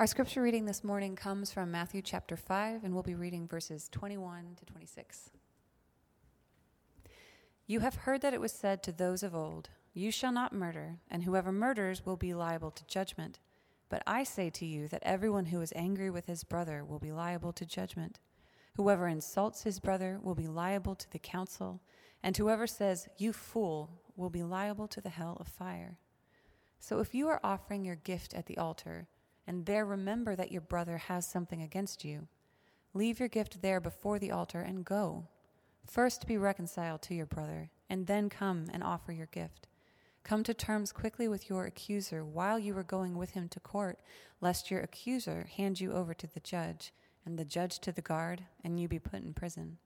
[0.00, 3.88] Our scripture reading this morning comes from Matthew chapter 5, and we'll be reading verses
[3.90, 5.30] 21 to 26.
[7.66, 10.98] You have heard that it was said to those of old, You shall not murder,
[11.10, 13.40] and whoever murders will be liable to judgment.
[13.88, 17.10] But I say to you that everyone who is angry with his brother will be
[17.10, 18.20] liable to judgment.
[18.76, 21.80] Whoever insults his brother will be liable to the council,
[22.22, 25.98] and whoever says, You fool, will be liable to the hell of fire.
[26.78, 29.08] So if you are offering your gift at the altar,
[29.48, 32.28] and there remember that your brother has something against you,
[32.92, 35.24] leave your gift there before the altar and go.
[35.86, 39.66] First be reconciled to your brother, and then come and offer your gift.
[40.22, 43.98] Come to terms quickly with your accuser while you are going with him to court,
[44.42, 46.92] lest your accuser hand you over to the judge,
[47.24, 49.78] and the judge to the guard, and you be put in prison.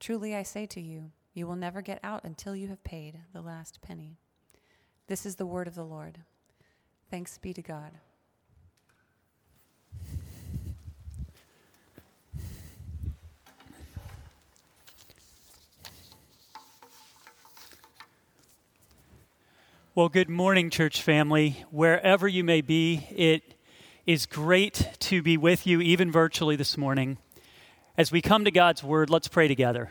[0.00, 3.42] Truly I say to you, you will never get out until you have paid the
[3.42, 4.16] last penny.
[5.06, 6.18] This is the word of the Lord.
[7.08, 7.92] Thanks be to God.
[19.98, 21.64] Well, good morning, church family.
[21.72, 23.54] Wherever you may be, it
[24.06, 27.18] is great to be with you, even virtually this morning.
[27.96, 29.90] As we come to God's Word, let's pray together.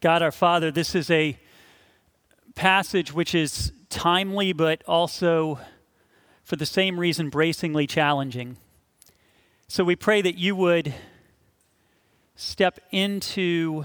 [0.00, 1.38] God our Father, this is a
[2.54, 5.58] passage which is timely, but also,
[6.42, 8.56] for the same reason, bracingly challenging.
[9.68, 10.94] So we pray that you would
[12.36, 13.84] step into,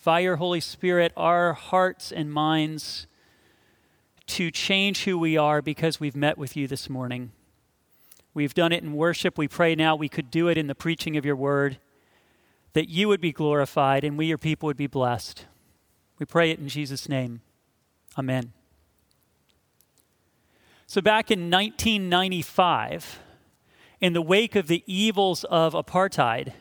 [0.00, 3.06] via your Holy Spirit, our hearts and minds
[4.26, 7.32] to change who we are because we've met with you this morning.
[8.34, 9.38] We've done it in worship.
[9.38, 11.78] We pray now we could do it in the preaching of your word,
[12.74, 15.46] that you would be glorified and we, your people, would be blessed.
[16.18, 17.40] We pray it in Jesus' name.
[18.18, 18.52] Amen.
[20.86, 23.18] So, back in 1995,
[24.00, 26.52] in the wake of the evils of apartheid,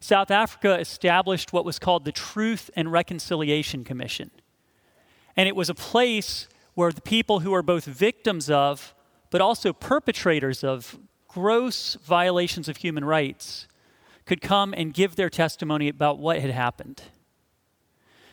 [0.00, 4.30] South Africa established what was called the Truth and Reconciliation Commission.
[5.36, 8.94] And it was a place where the people who are both victims of,
[9.30, 10.98] but also perpetrators of
[11.28, 13.66] gross violations of human rights
[14.26, 17.02] could come and give their testimony about what had happened.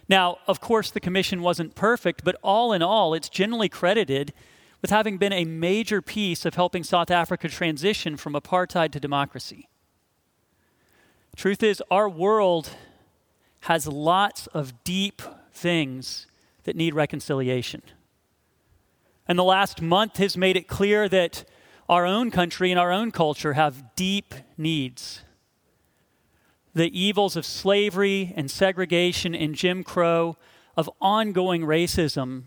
[0.07, 4.33] Now, of course, the commission wasn't perfect, but all in all, it's generally credited
[4.81, 9.67] with having been a major piece of helping South Africa transition from apartheid to democracy.
[11.35, 12.71] Truth is, our world
[13.61, 15.21] has lots of deep
[15.53, 16.27] things
[16.63, 17.81] that need reconciliation.
[19.27, 21.45] And the last month has made it clear that
[21.87, 25.21] our own country and our own culture have deep needs.
[26.73, 30.37] The evils of slavery and segregation and Jim Crow,
[30.77, 32.43] of ongoing racism,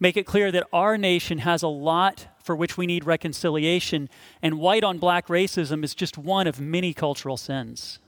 [0.00, 4.08] make it clear that our nation has a lot for which we need reconciliation,
[4.42, 7.98] and white on black racism is just one of many cultural sins.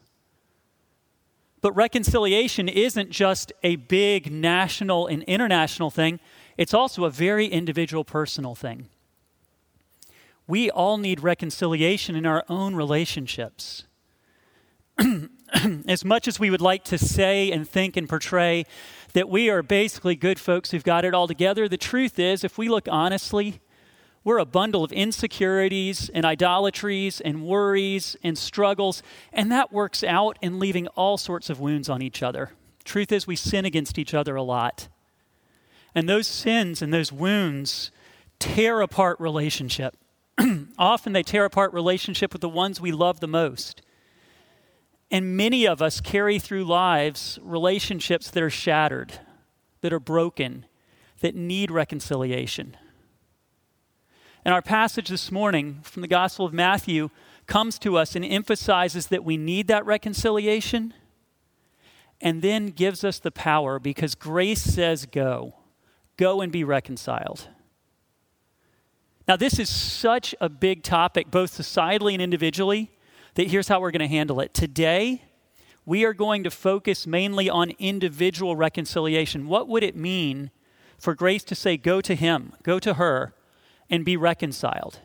[1.61, 6.19] But reconciliation isn't just a big national and international thing.
[6.61, 8.91] It's also a very individual, personal thing.
[10.47, 13.85] We all need reconciliation in our own relationships.
[15.89, 18.67] as much as we would like to say and think and portray
[19.15, 22.59] that we are basically good folks who've got it all together, the truth is, if
[22.59, 23.63] we look honestly,
[24.23, 30.39] we're a bundle of insecurities and idolatries and worries and struggles, and that works out
[30.43, 32.51] in leaving all sorts of wounds on each other.
[32.85, 34.89] Truth is, we sin against each other a lot.
[35.95, 37.91] And those sins and those wounds
[38.39, 39.97] tear apart relationship.
[40.79, 43.83] Often they tear apart relationship with the ones we love the most.
[45.11, 49.21] And many of us carry through lives relationships that are shattered,
[49.81, 50.67] that are broken,
[51.21, 52.77] that need reconciliation.
[54.45, 57.11] And our passage this morning from the Gospel of Matthew
[57.47, 60.95] comes to us and emphasizes that we need that reconciliation
[62.21, 65.55] and then gives us the power because grace says go.
[66.21, 67.49] Go and be reconciled.
[69.27, 72.91] Now, this is such a big topic, both societally and individually,
[73.37, 74.53] that here's how we're going to handle it.
[74.53, 75.23] Today,
[75.87, 79.49] we are going to focus mainly on individual reconciliation.
[79.49, 80.51] What would it mean
[80.99, 83.33] for grace to say, go to him, go to her,
[83.89, 85.01] and be reconciled?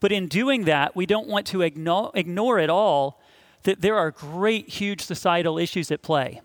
[0.00, 3.20] But in doing that, we don't want to ignore, ignore at all
[3.64, 6.40] that there are great, huge societal issues at play.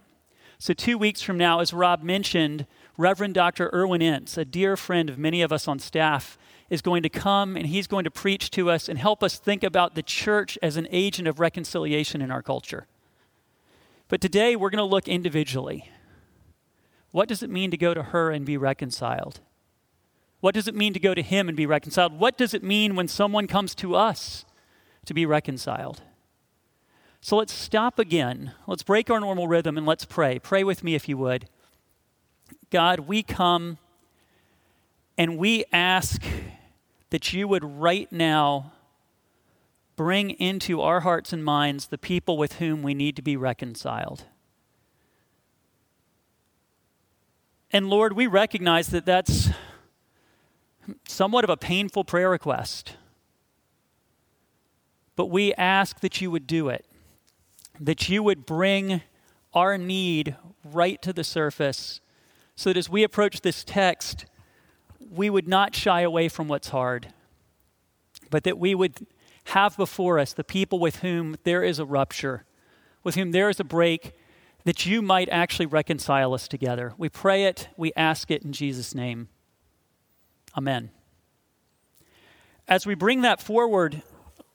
[0.59, 2.67] So, two weeks from now, as Rob mentioned,
[2.97, 3.69] Reverend Dr.
[3.73, 6.37] Irwyn Ince, a dear friend of many of us on staff,
[6.69, 9.63] is going to come and he's going to preach to us and help us think
[9.63, 12.87] about the church as an agent of reconciliation in our culture.
[14.07, 15.89] But today we're going to look individually.
[17.11, 19.41] What does it mean to go to her and be reconciled?
[20.39, 22.19] What does it mean to go to him and be reconciled?
[22.19, 24.45] What does it mean when someone comes to us
[25.05, 26.01] to be reconciled.
[27.21, 28.53] So let's stop again.
[28.67, 30.39] Let's break our normal rhythm and let's pray.
[30.39, 31.47] Pray with me if you would.
[32.71, 33.77] God, we come
[35.17, 36.23] and we ask
[37.09, 38.71] that you would right now
[39.97, 44.23] bring into our hearts and minds the people with whom we need to be reconciled.
[47.71, 49.49] And Lord, we recognize that that's
[51.07, 52.95] somewhat of a painful prayer request.
[55.17, 56.85] But we ask that you would do it,
[57.79, 59.01] that you would bring
[59.53, 61.99] our need right to the surface,
[62.61, 64.25] so that as we approach this text,
[65.09, 67.11] we would not shy away from what's hard,
[68.29, 69.07] but that we would
[69.45, 72.45] have before us the people with whom there is a rupture,
[73.03, 74.11] with whom there is a break,
[74.63, 76.93] that you might actually reconcile us together.
[76.99, 79.29] We pray it, we ask it in Jesus' name.
[80.55, 80.91] Amen.
[82.67, 84.03] As we bring that forward,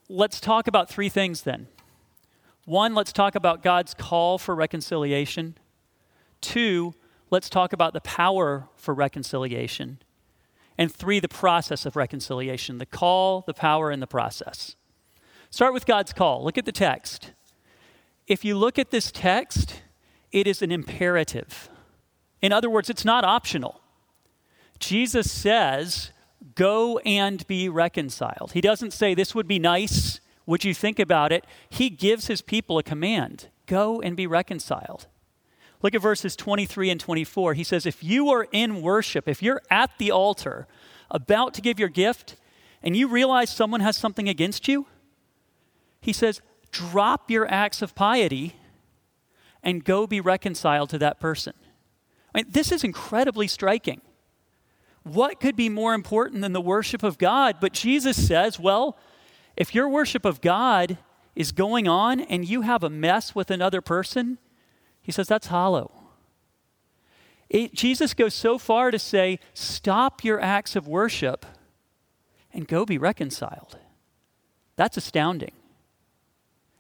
[0.09, 1.67] let's talk about three things then.
[2.67, 5.59] One, let's talk about God's call for reconciliation.
[6.41, 6.94] Two,
[7.31, 9.99] let's talk about the power for reconciliation.
[10.78, 14.76] And three, the process of reconciliation the call, the power, and the process.
[15.50, 16.44] Start with God's call.
[16.44, 17.32] Look at the text.
[18.26, 19.82] If you look at this text,
[20.32, 21.70] it is an imperative.
[22.43, 23.81] In other words, it's not optional.
[24.78, 26.11] Jesus says,
[26.55, 28.52] Go and be reconciled.
[28.52, 30.20] He doesn't say, This would be nice.
[30.44, 31.44] Would you think about it?
[31.69, 35.08] He gives his people a command go and be reconciled.
[35.82, 37.55] Look at verses 23 and 24.
[37.55, 40.67] He says, If you are in worship, if you're at the altar
[41.11, 42.37] about to give your gift,
[42.82, 44.87] and you realize someone has something against you,
[46.00, 46.40] he says,
[46.70, 48.55] drop your acts of piety
[49.62, 51.52] and go be reconciled to that person.
[52.34, 54.00] I mean, this is incredibly striking.
[55.02, 57.56] What could be more important than the worship of God?
[57.61, 58.96] But Jesus says, well,
[59.56, 60.99] if your worship of God
[61.34, 64.38] is going on and you have a mess with another person,
[65.06, 65.93] he says that's hollow.
[67.49, 71.47] It, Jesus goes so far to say, stop your acts of worship
[72.53, 73.79] and go be reconciled.
[74.75, 75.53] That's astounding.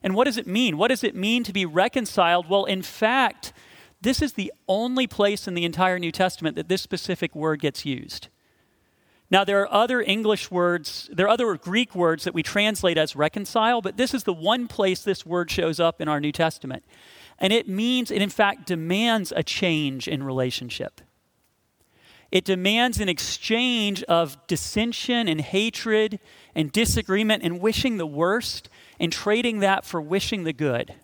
[0.02, 0.76] And what does it mean?
[0.76, 2.50] What does it mean to be reconciled?
[2.50, 3.52] Well, in fact,
[4.00, 7.86] this is the only place in the entire New Testament that this specific word gets
[7.86, 8.26] used.
[9.30, 13.14] Now, there are other English words, there are other Greek words that we translate as
[13.14, 16.84] reconcile, but this is the one place this word shows up in our New Testament.
[17.38, 21.00] And it means, it in fact demands a change in relationship.
[22.32, 26.18] It demands an exchange of dissension and hatred
[26.54, 28.68] and disagreement and wishing the worst
[28.98, 30.94] and trading that for wishing the good.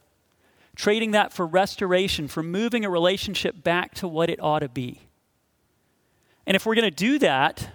[0.74, 5.02] Trading that for restoration, for moving a relationship back to what it ought to be.
[6.46, 7.70] And if we're going to do that,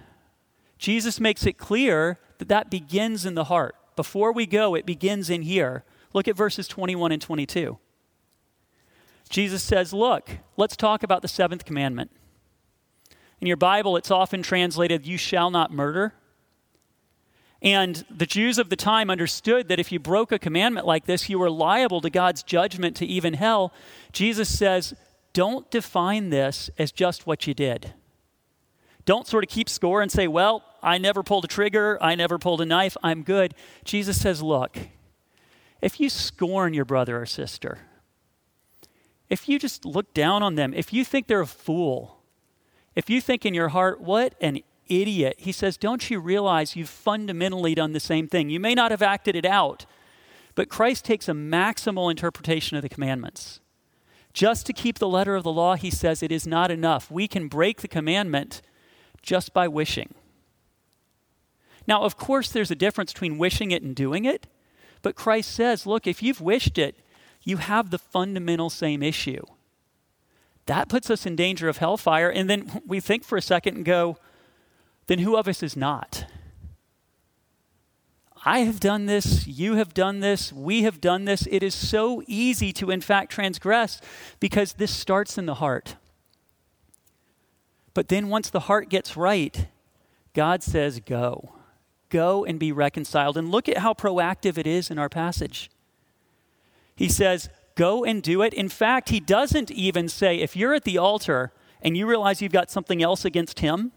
[0.78, 3.76] Jesus makes it clear that that begins in the heart.
[3.96, 5.84] Before we go, it begins in here.
[6.12, 7.78] Look at verses 21 and 22.
[9.28, 12.10] Jesus says, Look, let's talk about the seventh commandment.
[13.40, 16.14] In your Bible, it's often translated, You shall not murder.
[17.60, 21.28] And the Jews of the time understood that if you broke a commandment like this,
[21.28, 23.72] you were liable to God's judgment to even hell.
[24.12, 24.94] Jesus says,
[25.32, 27.94] Don't define this as just what you did.
[29.04, 32.38] Don't sort of keep score and say, Well, I never pulled a trigger, I never
[32.38, 33.54] pulled a knife, I'm good.
[33.84, 34.78] Jesus says, Look,
[35.82, 37.78] if you scorn your brother or sister,
[39.30, 42.22] if you just look down on them, if you think they're a fool,
[42.94, 46.88] if you think in your heart, what an idiot, he says, don't you realize you've
[46.88, 48.48] fundamentally done the same thing?
[48.50, 49.86] You may not have acted it out,
[50.54, 53.60] but Christ takes a maximal interpretation of the commandments.
[54.32, 57.10] Just to keep the letter of the law, he says, it is not enough.
[57.10, 58.62] We can break the commandment
[59.22, 60.14] just by wishing.
[61.86, 64.46] Now, of course, there's a difference between wishing it and doing it,
[65.02, 66.96] but Christ says, look, if you've wished it,
[67.42, 69.42] you have the fundamental same issue.
[70.66, 72.28] That puts us in danger of hellfire.
[72.28, 74.18] And then we think for a second and go,
[75.06, 76.26] then who of us is not?
[78.44, 81.46] I have done this, you have done this, we have done this.
[81.50, 84.00] It is so easy to, in fact, transgress
[84.38, 85.96] because this starts in the heart.
[87.94, 89.66] But then once the heart gets right,
[90.34, 91.54] God says, Go.
[92.10, 93.36] Go and be reconciled.
[93.36, 95.70] And look at how proactive it is in our passage.
[96.98, 98.52] He says, Go and do it.
[98.52, 102.50] In fact, he doesn't even say, if you're at the altar and you realize you've
[102.50, 103.92] got something else against him,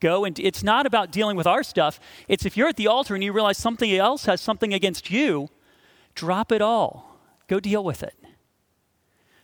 [0.00, 1.98] go and it's not about dealing with our stuff.
[2.28, 5.48] It's if you're at the altar and you realize something else has something against you,
[6.14, 7.18] drop it all.
[7.48, 8.14] Go deal with it.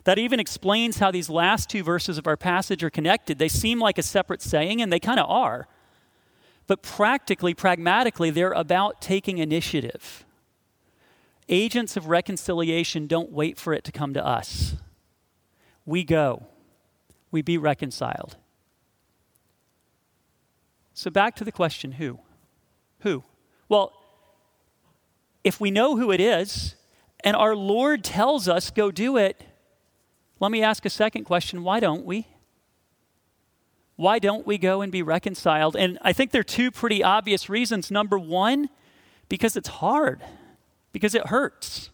[0.05, 3.39] That even explains how these last two verses of our passage are connected.
[3.39, 5.67] They seem like a separate saying, and they kind of are.
[6.67, 10.27] But practically, pragmatically, they're about taking initiative.
[11.53, 14.75] Agents of reconciliation don't wait for it to come to us.
[15.85, 16.47] We go,
[17.31, 18.37] we be reconciled.
[20.95, 22.19] So, back to the question who?
[23.01, 23.25] Who?
[23.69, 23.93] Well,
[25.45, 26.75] if we know who it is
[27.25, 29.45] and our Lord tells us go do it,
[30.41, 32.27] let me ask a second question why don't we?
[33.97, 35.77] Why don't we go and be reconciled?
[35.77, 37.91] And I think there are two pretty obvious reasons.
[37.91, 38.69] Number one,
[39.29, 40.23] because it's hard,
[40.93, 41.91] because it hurts.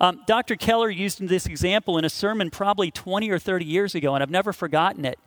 [0.00, 0.56] Um, Dr.
[0.56, 4.30] Keller used this example in a sermon probably 20 or 30 years ago, and I've
[4.30, 5.18] never forgotten it.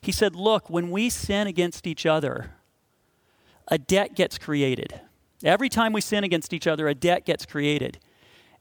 [0.00, 2.52] He said, Look, when we sin against each other,
[3.68, 5.00] a debt gets created.
[5.42, 7.98] Every time we sin against each other, a debt gets created.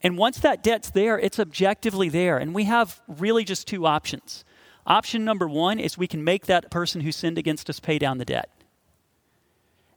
[0.01, 2.37] And once that debt's there, it's objectively there.
[2.37, 4.43] And we have really just two options.
[4.85, 8.17] Option number one is we can make that person who sinned against us pay down
[8.17, 8.49] the debt.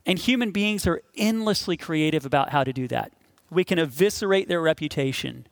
[0.05, 3.13] And human beings are endlessly creative about how to do that.
[3.51, 5.47] We can eviscerate their reputation.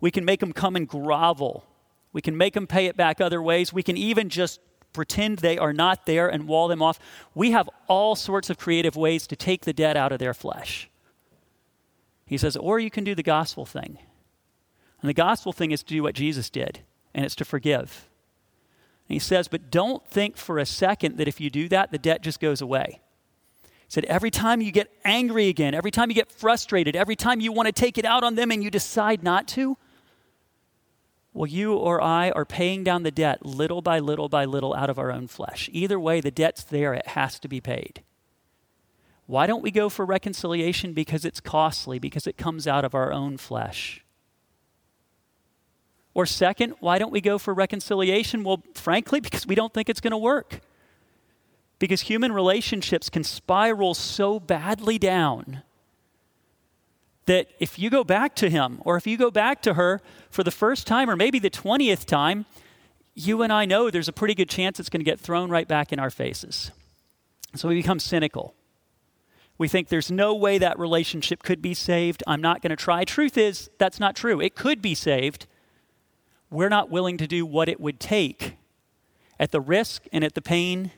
[0.00, 1.64] We can make them come and grovel.
[2.12, 3.72] We can make them pay it back other ways.
[3.72, 4.60] We can even just
[4.92, 6.98] pretend they are not there and wall them off.
[7.34, 10.88] We have all sorts of creative ways to take the debt out of their flesh.
[12.26, 13.98] He says, or you can do the gospel thing.
[15.00, 16.80] And the gospel thing is to do what Jesus did,
[17.14, 18.08] and it's to forgive.
[19.08, 21.98] And he says, but don't think for a second that if you do that, the
[21.98, 23.00] debt just goes away.
[23.88, 27.52] Said, every time you get angry again, every time you get frustrated, every time you
[27.52, 29.78] want to take it out on them and you decide not to,
[31.32, 34.90] well, you or I are paying down the debt little by little by little out
[34.90, 35.70] of our own flesh.
[35.72, 38.02] Either way, the debt's there, it has to be paid.
[39.26, 40.92] Why don't we go for reconciliation?
[40.92, 44.04] Because it's costly, because it comes out of our own flesh.
[46.12, 48.42] Or, second, why don't we go for reconciliation?
[48.42, 50.60] Well, frankly, because we don't think it's going to work.
[51.78, 55.62] Because human relationships can spiral so badly down
[57.26, 60.42] that if you go back to him or if you go back to her for
[60.42, 62.46] the first time or maybe the 20th time,
[63.14, 65.68] you and I know there's a pretty good chance it's going to get thrown right
[65.68, 66.70] back in our faces.
[67.54, 68.54] So we become cynical.
[69.58, 72.22] We think there's no way that relationship could be saved.
[72.26, 73.04] I'm not going to try.
[73.04, 74.40] Truth is, that's not true.
[74.40, 75.46] It could be saved.
[76.50, 78.56] We're not willing to do what it would take
[79.38, 80.92] at the risk and at the pain,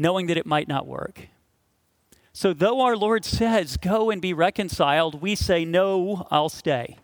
[0.00, 1.28] knowing that it might not work.
[2.32, 6.96] So, though our Lord says, Go and be reconciled, we say, No, I'll stay.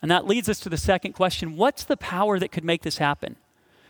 [0.00, 2.98] And that leads us to the second question What's the power that could make this
[2.98, 3.36] happen?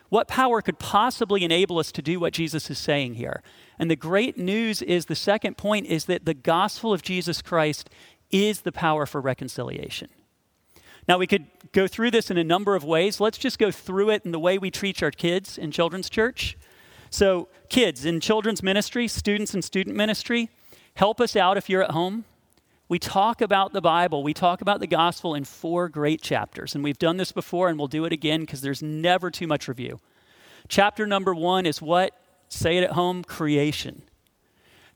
[0.08, 3.42] What power could possibly enable us to do what Jesus is saying here?
[3.78, 7.90] And the great news is the second point is that the gospel of Jesus Christ
[8.30, 10.08] is the power for reconciliation.
[11.08, 13.20] Now, we could go through this in a number of ways.
[13.20, 16.56] Let's just go through it in the way we teach our kids in children's church.
[17.10, 20.50] So, kids in children's ministry, students in student ministry,
[20.94, 22.24] help us out if you're at home.
[22.88, 26.74] We talk about the Bible, we talk about the gospel in four great chapters.
[26.74, 29.66] And we've done this before and we'll do it again because there's never too much
[29.66, 30.00] review.
[30.68, 32.12] Chapter number one is what?
[32.48, 34.02] Say it at home creation.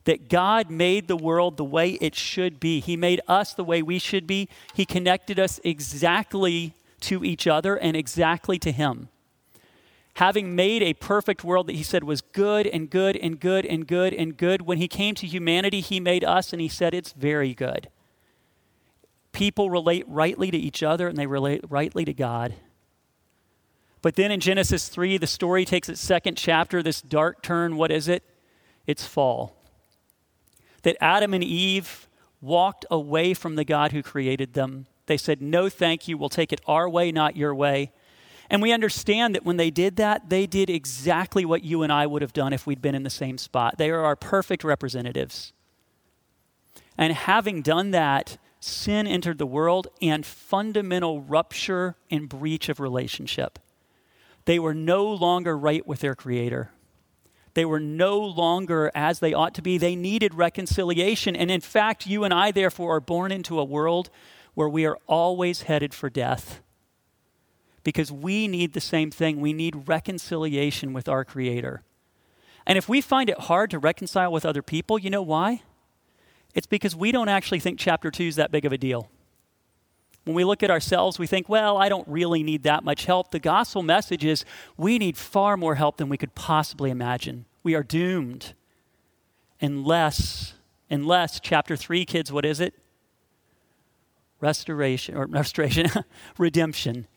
[0.05, 2.79] That God made the world the way it should be.
[2.79, 4.47] He made us the way we should be.
[4.73, 9.09] He connected us exactly to each other and exactly to Him
[10.15, 13.87] having made a perfect world that he said was good and good and good and
[13.87, 17.13] good and good, when he came to humanity, he made us and he said it's
[17.13, 17.89] very good.
[19.31, 22.55] People relate rightly to each other and they relate rightly to God.
[24.01, 27.77] But then in Genesis 3, the story takes its second chapter, this dark turn.
[27.77, 28.23] What is it?
[28.87, 29.55] It's fall.
[30.81, 32.09] That Adam and Eve
[32.41, 34.87] walked away from the God who created them.
[35.05, 36.17] They said, No, thank you.
[36.17, 37.91] We'll take it our way, not your way.
[38.51, 42.05] And we understand that when they did that, they did exactly what you and I
[42.05, 43.77] would have done if we'd been in the same spot.
[43.77, 45.53] They are our perfect representatives.
[46.97, 53.57] And having done that, sin entered the world and fundamental rupture and breach of relationship.
[54.43, 56.71] They were no longer right with their Creator.
[57.53, 59.77] They were no longer as they ought to be.
[59.77, 61.37] They needed reconciliation.
[61.37, 64.09] And in fact, you and I, therefore, are born into a world
[64.55, 66.61] where we are always headed for death
[67.83, 69.39] because we need the same thing.
[69.39, 71.81] We need reconciliation with our Creator.
[72.65, 75.63] And if we find it hard to reconcile with other people, you know why?
[76.53, 79.09] It's because we don't actually think chapter 2 is that big of a deal.
[80.25, 83.31] When we look at ourselves, we think, well, I don't really need that much help.
[83.31, 84.45] The gospel message is
[84.77, 87.45] we need far more help than we could possibly imagine.
[87.63, 88.53] We are doomed
[89.59, 90.53] unless,
[90.89, 92.75] unless, chapter 3, kids, what is it?
[94.39, 95.87] Restoration, or restoration,
[96.37, 97.07] redemption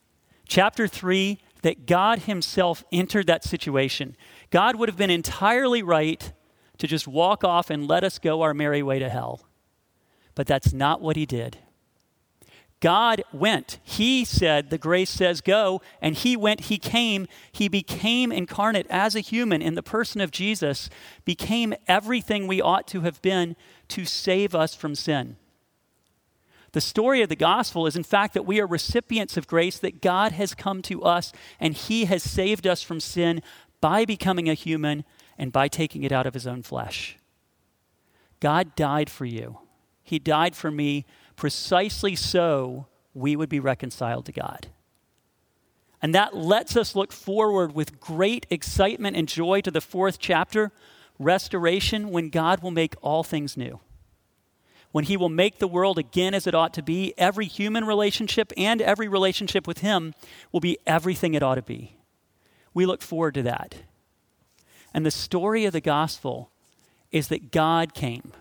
[0.47, 4.17] chapter 3 that God Himself entered that situation.
[4.51, 6.33] God would have been entirely right
[6.79, 9.41] to just walk off and let us go our merry way to hell.
[10.35, 11.59] But that's not what he did.
[12.81, 13.79] God went.
[13.83, 19.15] He said, the grace says go, and he went, he came, he became incarnate as
[19.15, 20.91] a human in the person of Jesus,
[21.25, 23.57] became everything we ought to have been
[23.89, 25.37] to save us from sin.
[26.75, 30.03] The story of the gospel is, in fact, that we are recipients of grace, that
[30.03, 33.43] God has come to us and He has saved us from sin
[33.81, 35.05] by becoming a human
[35.39, 37.17] and by taking it out of His own flesh.
[38.41, 39.59] God died for you,
[40.03, 44.67] He died for me precisely so we would be reconciled to God.
[46.03, 50.73] And that lets us look forward with great excitement and joy to the fourth chapter
[51.21, 53.79] restoration, when God will make all things new
[54.95, 58.53] when He will make the world again as it ought to be, every human relationship
[58.57, 60.15] and every relationship with Him
[60.53, 61.97] will be everything it ought to be.
[62.75, 63.75] We look forward to that.
[64.95, 66.53] And the story of the gospel
[67.11, 68.35] is that God came.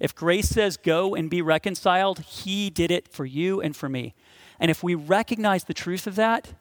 [0.00, 4.14] If grace says go and be reconciled, He did it for you and for me.
[4.58, 6.54] And if we recognize the truth of that,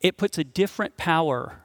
[0.00, 1.60] it puts a different power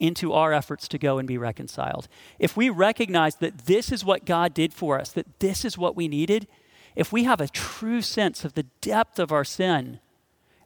[0.00, 2.08] into our efforts to go and be reconciled.
[2.38, 5.96] If we recognize that this is what God did for us, that this is what
[5.96, 6.46] we needed,
[6.94, 10.00] if we have a true sense of the depth of our sin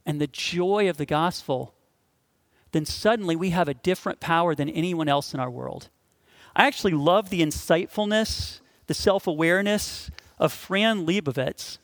[0.05, 1.75] and the joy of the gospel,
[2.73, 5.89] then suddenly we have a different power than anyone else in our world.
[6.55, 11.79] I actually love the insightfulness, the self awareness of Fran Lebowitz.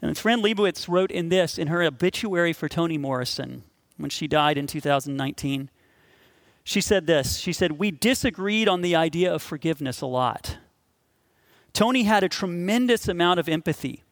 [0.00, 3.62] And Fran Lebowitz wrote in this in her obituary for Toni Morrison
[3.96, 5.70] when she died in 2019.
[6.64, 10.58] She said this She said, We disagreed on the idea of forgiveness a lot.
[11.72, 14.04] Toni had a tremendous amount of empathy.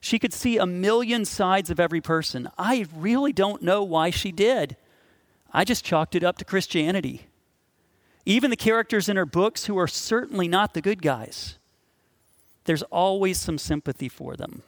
[0.00, 2.48] She could see a million sides of every person.
[2.58, 4.76] I really don't know why she did.
[5.52, 7.26] I just chalked it up to Christianity.
[8.24, 11.58] Even the characters in her books who are certainly not the good guys,
[12.64, 14.62] there's always some sympathy for them.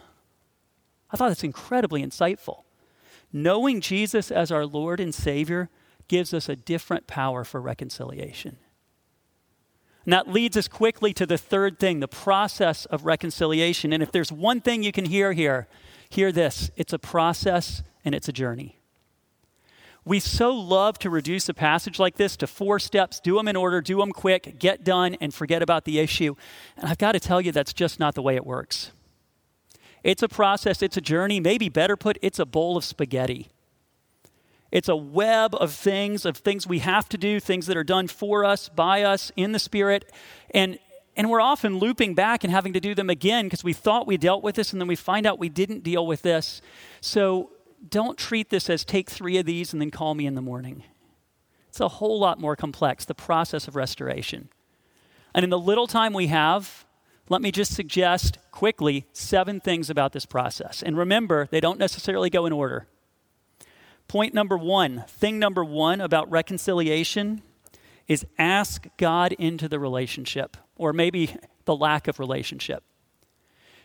[1.10, 2.62] I thought that's incredibly insightful.
[3.32, 5.70] Knowing Jesus as our Lord and Savior
[6.08, 8.56] gives us a different power for reconciliation.
[10.04, 13.92] And that leads us quickly to the third thing the process of reconciliation.
[13.92, 15.66] And if there's one thing you can hear here,
[16.10, 18.78] hear this it's a process and it's a journey.
[20.06, 23.56] We so love to reduce a passage like this to four steps do them in
[23.56, 26.34] order, do them quick, get done, and forget about the issue.
[26.76, 28.92] And I've got to tell you, that's just not the way it works.
[30.02, 33.48] It's a process, it's a journey, maybe better put, it's a bowl of spaghetti.
[34.74, 38.08] It's a web of things, of things we have to do, things that are done
[38.08, 40.10] for us, by us, in the Spirit.
[40.52, 40.80] And,
[41.16, 44.16] and we're often looping back and having to do them again because we thought we
[44.16, 46.60] dealt with this and then we find out we didn't deal with this.
[47.00, 47.52] So
[47.88, 50.82] don't treat this as take three of these and then call me in the morning.
[51.68, 54.48] It's a whole lot more complex, the process of restoration.
[55.32, 56.84] And in the little time we have,
[57.28, 60.82] let me just suggest quickly seven things about this process.
[60.82, 62.88] And remember, they don't necessarily go in order.
[64.08, 67.42] Point number one, thing number one about reconciliation
[68.06, 72.84] is ask God into the relationship, or maybe the lack of relationship.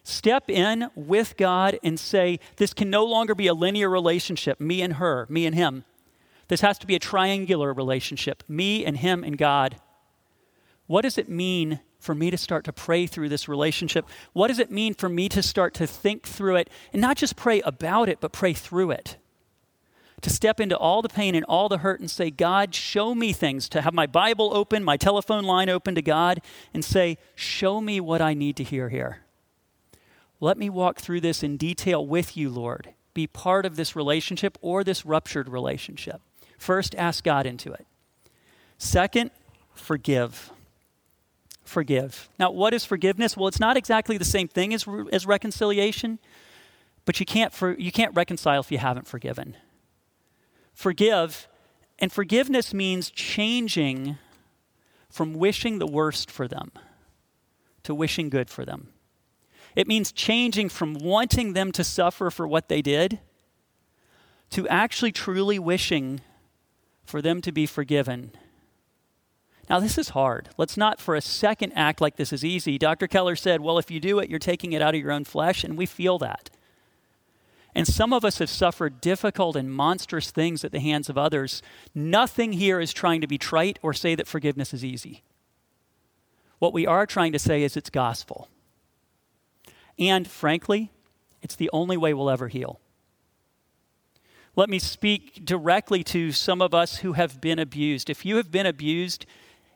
[0.03, 4.82] Step in with God and say, This can no longer be a linear relationship, me
[4.82, 5.86] and her, me and him.
[6.47, 9.77] This has to be a triangular relationship, me and him and God.
[10.88, 14.05] What does it mean for me to start to pray through this relationship?
[14.34, 17.36] What does it mean for me to start to think through it and not just
[17.36, 19.17] pray about it, but pray through it?
[20.21, 23.34] To step into all the pain and all the hurt and say, God, show me
[23.34, 26.41] things, to have my Bible open, my telephone line open to God,
[26.73, 29.19] and say, Show me what I need to hear here.
[30.39, 32.93] Let me walk through this in detail with you, Lord.
[33.13, 36.21] Be part of this relationship or this ruptured relationship.
[36.58, 37.86] First, ask God into it.
[38.77, 39.32] Second,
[39.73, 40.51] forgive.
[41.63, 42.29] Forgive.
[42.39, 43.36] Now, what is forgiveness?
[43.36, 46.19] Well, it's not exactly the same thing as, as reconciliation,
[47.05, 49.55] but you can't, for, you can't reconcile if you haven't forgiven
[50.79, 51.49] forgive.
[51.99, 54.17] And forgiveness means changing
[55.09, 56.71] from wishing the worst for them
[57.83, 58.87] to wishing good for them.
[59.75, 63.19] It means changing from wanting them to suffer for what they did
[64.51, 66.21] to actually truly wishing
[67.03, 68.31] for them to be forgiven.
[69.69, 70.49] Now, this is hard.
[70.57, 72.77] Let's not for a second act like this is easy.
[72.77, 73.07] Dr.
[73.07, 75.63] Keller said, well, if you do it, you're taking it out of your own flesh,
[75.63, 76.49] and we feel that.
[77.75, 81.62] And some of us have suffered difficult and monstrous things at the hands of others.
[81.93, 85.23] Nothing here is trying to be trite or say that forgiveness is easy.
[86.58, 88.49] What we are trying to say is it's gospel.
[89.97, 90.91] And frankly,
[91.41, 92.79] it's the only way we'll ever heal.
[94.55, 98.10] Let me speak directly to some of us who have been abused.
[98.10, 99.25] If you have been abused,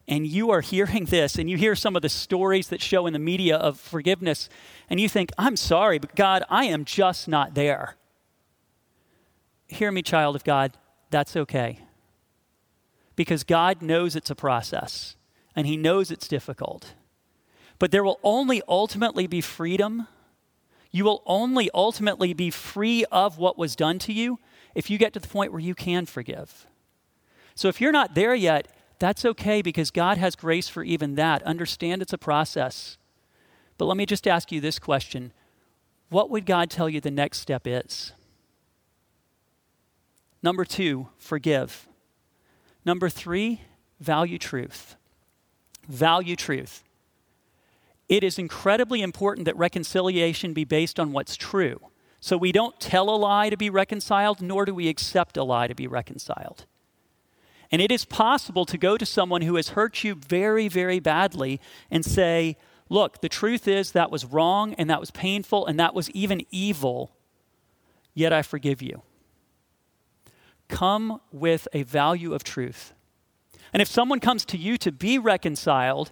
[0.08, 3.14] and you are hearing this and you hear some of the stories that show in
[3.14, 4.50] the media of forgiveness,
[4.90, 7.96] and you think, I'm sorry, but God, I am just not there.
[9.68, 10.78] Hear me, child of God,
[11.10, 11.80] that's okay.
[13.16, 15.16] Because God knows it's a process
[15.56, 16.94] and He knows it's difficult.
[17.80, 20.08] But there will only ultimately be freedom.
[20.92, 24.40] You will only ultimately be free of what was done to you
[24.76, 26.68] if you get to the point where you can forgive.
[27.56, 28.68] So if you're not there yet,
[29.00, 31.44] that's okay because God has grace for even that.
[31.44, 32.98] Understand it's a process.
[33.78, 35.32] But let me just ask you this question
[36.10, 38.14] What would God tell you the next step is?
[40.42, 41.88] Number two, forgive.
[42.86, 43.62] Number three,
[44.00, 44.98] value truth.
[45.88, 46.84] Value truth.
[48.10, 51.80] It is incredibly important that reconciliation be based on what's true.
[52.20, 55.68] So we don't tell a lie to be reconciled, nor do we accept a lie
[55.68, 56.66] to be reconciled.
[57.72, 61.60] And it is possible to go to someone who has hurt you very, very badly
[61.90, 62.58] and say,
[62.90, 66.46] Look, the truth is that was wrong and that was painful and that was even
[66.52, 67.16] evil,
[68.14, 69.02] yet I forgive you.
[70.68, 72.94] Come with a value of truth.
[73.72, 76.12] And if someone comes to you to be reconciled,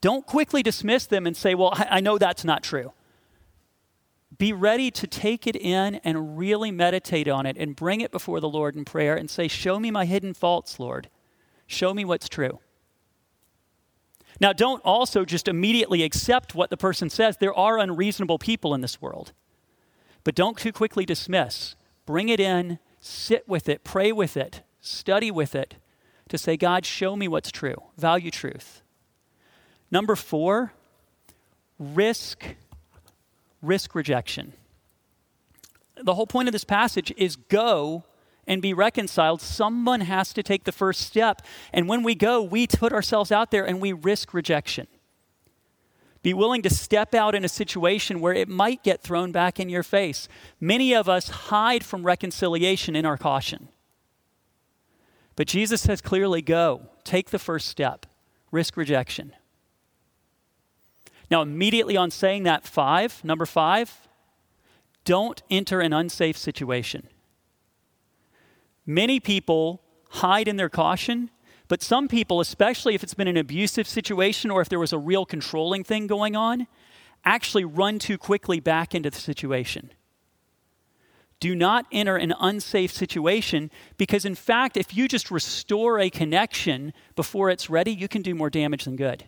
[0.00, 2.92] don't quickly dismiss them and say, Well, I, know that's not true.
[4.36, 8.40] Be ready to take it in and really meditate on it and bring it before
[8.40, 11.08] the Lord in prayer and say, Show me my hidden faults, Lord.
[11.66, 12.60] Show me what's true.
[14.40, 17.38] Now, don't also just immediately accept what the person says.
[17.38, 19.32] There are unreasonable people in this world.
[20.24, 21.74] But don't too quickly dismiss.
[22.06, 25.76] Bring it in, sit with it, pray with it, study with it
[26.28, 27.76] to say, God, show me what's true.
[27.96, 28.82] Value truth.
[29.90, 30.72] Number four,
[31.78, 32.44] risk
[33.62, 34.52] risk rejection.
[36.00, 38.04] The whole point of this passage is go
[38.46, 39.42] and be reconciled.
[39.42, 41.42] Someone has to take the first step.
[41.72, 44.86] And when we go, we put ourselves out there and we risk rejection.
[46.22, 49.68] Be willing to step out in a situation where it might get thrown back in
[49.68, 50.28] your face.
[50.60, 53.68] Many of us hide from reconciliation in our caution.
[55.36, 58.06] But Jesus says clearly go, take the first step,
[58.50, 59.32] risk rejection.
[61.30, 64.08] Now, immediately on saying that, five, number five,
[65.04, 67.08] don't enter an unsafe situation.
[68.86, 71.30] Many people hide in their caution,
[71.68, 74.98] but some people, especially if it's been an abusive situation or if there was a
[74.98, 76.66] real controlling thing going on,
[77.24, 79.90] actually run too quickly back into the situation.
[81.40, 86.92] Do not enter an unsafe situation because, in fact, if you just restore a connection
[87.14, 89.24] before it's ready, you can do more damage than good.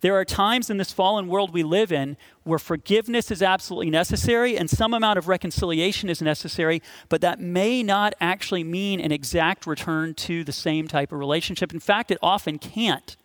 [0.00, 4.56] There are times in this fallen world we live in where forgiveness is absolutely necessary
[4.56, 9.66] and some amount of reconciliation is necessary, but that may not actually mean an exact
[9.66, 11.72] return to the same type of relationship.
[11.72, 13.16] In fact, it often can't.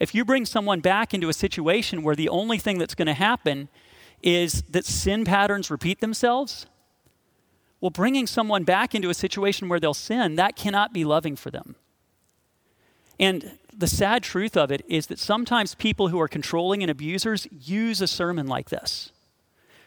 [0.00, 3.14] If you bring someone back into a situation where the only thing that's going to
[3.14, 3.68] happen
[4.22, 6.66] is that sin patterns repeat themselves,
[7.80, 11.50] well, bringing someone back into a situation where they'll sin, that cannot be loving for
[11.50, 11.74] them.
[13.18, 17.46] And the sad truth of it is that sometimes people who are controlling and abusers
[17.50, 19.12] use a sermon like this.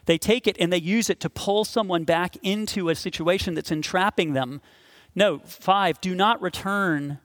[0.05, 3.71] They take it and they use it to pull someone back into a situation that's
[3.71, 4.61] entrapping them.
[5.15, 7.19] No, five, do not return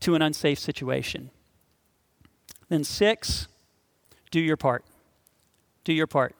[0.00, 1.30] to an unsafe situation.
[2.68, 3.48] Then, six,
[4.30, 4.84] do your part.
[5.84, 6.34] Do your part.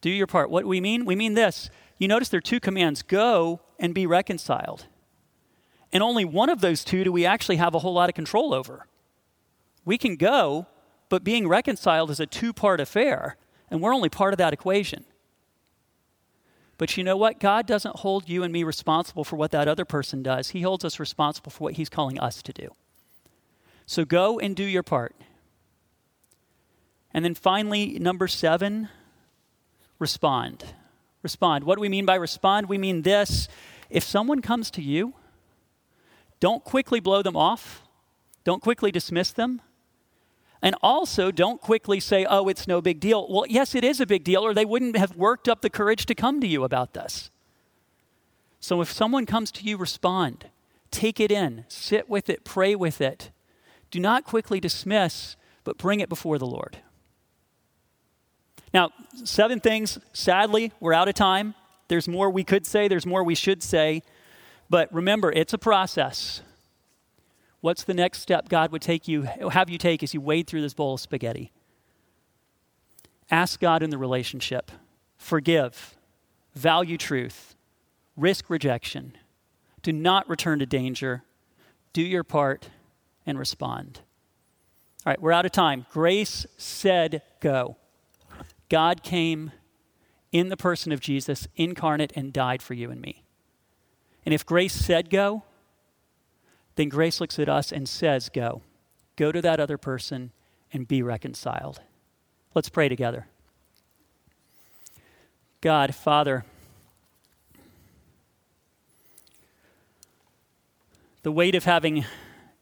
[0.00, 0.50] Do your part.
[0.50, 1.04] What do we mean?
[1.04, 1.70] We mean this.
[1.98, 4.86] You notice there are two commands go and be reconciled.
[5.94, 8.52] And only one of those two do we actually have a whole lot of control
[8.52, 8.88] over.
[9.84, 10.66] We can go,
[11.08, 13.36] but being reconciled is a two part affair,
[13.70, 15.04] and we're only part of that equation.
[16.78, 17.38] But you know what?
[17.38, 20.50] God doesn't hold you and me responsible for what that other person does.
[20.50, 22.74] He holds us responsible for what He's calling us to do.
[23.86, 25.14] So go and do your part.
[27.12, 28.88] And then finally, number seven,
[30.00, 30.64] respond.
[31.22, 31.62] Respond.
[31.62, 32.68] What do we mean by respond?
[32.68, 33.46] We mean this
[33.88, 35.14] if someone comes to you
[36.44, 37.82] don't quickly blow them off,
[38.44, 39.62] don't quickly dismiss them.
[40.60, 43.26] And also, don't quickly say, oh, it's no big deal.
[43.30, 46.04] Well, yes, it is a big deal, or they wouldn't have worked up the courage
[46.04, 47.30] to come to you about this.
[48.60, 50.50] So if someone comes to you, respond.
[50.90, 53.30] Take it in, sit with it, pray with it.
[53.90, 56.76] Do not quickly dismiss, but bring it before the Lord.
[58.74, 58.90] Now,
[59.24, 59.98] seven things.
[60.12, 61.54] Sadly, we're out of time.
[61.88, 64.02] There's more we could say, there's more we should say.
[64.70, 66.42] But remember, it's a process.
[67.60, 70.60] What's the next step God would take you, have you take as you wade through
[70.60, 71.50] this bowl of spaghetti?
[73.30, 74.70] Ask God in the relationship.
[75.16, 75.96] Forgive.
[76.54, 77.56] Value truth.
[78.16, 79.16] Risk rejection.
[79.82, 81.24] Do not return to danger.
[81.92, 82.68] Do your part
[83.26, 84.00] and respond.
[85.06, 85.86] All right, we're out of time.
[85.90, 87.76] Grace said go.
[88.68, 89.52] God came
[90.32, 93.23] in the person of Jesus, incarnate, and died for you and me.
[94.24, 95.42] And if grace said go,
[96.76, 98.62] then grace looks at us and says go.
[99.16, 100.32] Go to that other person
[100.72, 101.80] and be reconciled.
[102.54, 103.26] Let's pray together.
[105.60, 106.44] God, Father,
[111.22, 112.04] the weight of having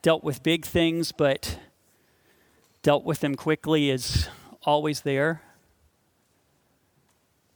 [0.03, 1.59] dealt with big things but
[2.83, 4.29] dealt with them quickly is
[4.63, 5.43] always there.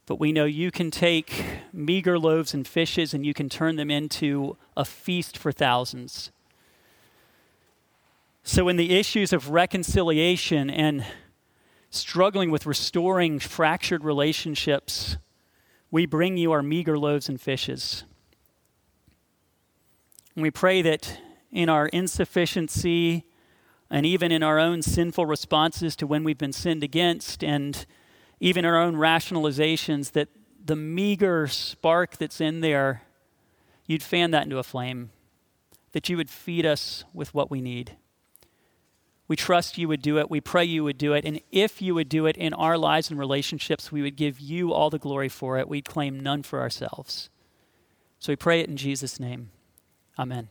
[0.06, 3.90] But we know you can take meager loaves and fishes and you can turn them
[3.90, 6.30] into a feast for thousands.
[8.44, 11.04] So, in the issues of reconciliation and
[11.90, 15.16] struggling with restoring fractured relationships,
[15.90, 18.04] we bring you our meager loaves and fishes.
[20.36, 23.24] And we pray that in our insufficiency
[23.90, 27.86] and even in our own sinful responses to when we've been sinned against and
[28.40, 30.28] even our own rationalizations, that
[30.64, 33.02] the meager spark that's in there,
[33.86, 35.10] you'd fan that into a flame,
[35.92, 37.96] that you would feed us with what we need.
[39.28, 40.30] We trust you would do it.
[40.30, 41.24] We pray you would do it.
[41.24, 44.72] And if you would do it in our lives and relationships, we would give you
[44.72, 45.68] all the glory for it.
[45.68, 47.28] We'd claim none for ourselves.
[48.18, 49.50] So we pray it in Jesus' name.
[50.18, 50.48] Amen.